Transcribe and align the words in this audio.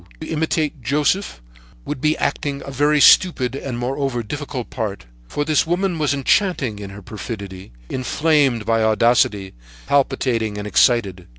To 0.21 0.25
imitate 0.27 0.81
Joseph 0.81 1.43
would 1.85 2.01
be 2.01 2.17
acting 2.17 2.63
a 2.65 2.71
very 2.71 2.99
stupid 2.99 3.53
and, 3.53 3.77
moreover, 3.77 4.23
difficult 4.23 4.71
part, 4.71 5.05
for 5.27 5.45
this 5.45 5.67
woman 5.67 5.99
was 5.99 6.11
enchanting 6.11 6.79
in 6.79 6.89
her 6.89 7.03
perfidy, 7.03 7.71
inflamed 7.87 8.65
by 8.65 8.81
audacity, 8.81 9.53
palpitating 9.85 10.57
and 10.57 10.65
excited. 10.65 11.27